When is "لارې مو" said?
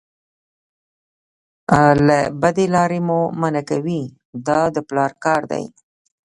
2.75-3.19